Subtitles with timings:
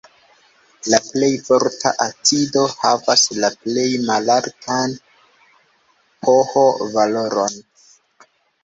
[0.93, 4.97] La plej forta acido havas la plej malaltan
[6.25, 7.65] pH-valoron.